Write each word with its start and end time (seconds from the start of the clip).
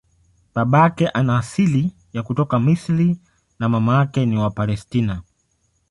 Babake 0.55 1.09
ana 1.09 1.37
asili 1.37 1.93
ya 2.13 2.23
kutoka 2.23 2.59
Misri 2.59 3.17
na 3.59 3.69
mamake 3.69 4.25
ni 4.25 4.37
wa 4.37 4.51
Palestina. 4.51 5.21